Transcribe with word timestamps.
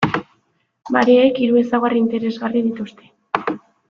Mareek 0.95 1.37
hiru 1.43 1.59
ezaugarri 1.61 2.01
interesgarri 2.05 2.63
dituzte. 2.71 3.53